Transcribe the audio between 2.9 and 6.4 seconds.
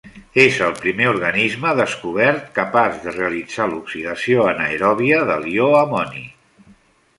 de realitzar l'oxidació anaeròbia de l'ió amoni.